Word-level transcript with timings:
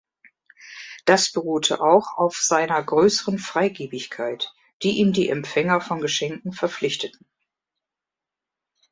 Das 1.05 1.31
beruhte 1.31 1.79
auch 1.79 2.17
auf 2.17 2.37
seiner 2.37 2.81
größeren 2.81 3.37
Freigiebigkeit, 3.37 4.51
die 4.81 4.97
ihm 4.97 5.13
die 5.13 5.29
Empfänger 5.29 5.79
von 5.79 6.01
Geschenken 6.01 6.53
verpflichteten. 6.53 7.23